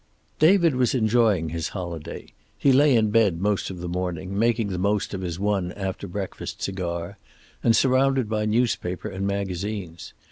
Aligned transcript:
XXX 0.01 0.39
David 0.39 0.75
was 0.77 0.95
enjoying 0.95 1.49
his 1.49 1.67
holiday. 1.69 2.33
He 2.57 2.71
lay 2.73 2.95
in 2.95 3.11
bed 3.11 3.39
most 3.39 3.69
of 3.69 3.81
the 3.81 3.87
morning, 3.87 4.35
making 4.35 4.69
the 4.69 4.79
most 4.79 5.13
of 5.13 5.21
his 5.21 5.39
one 5.39 5.71
after 5.73 6.07
breakfast 6.07 6.59
cigar 6.59 7.19
and 7.63 7.75
surrounded 7.75 8.27
by 8.27 8.45
newspaper 8.45 9.09
and 9.09 9.27
magazines. 9.27 10.15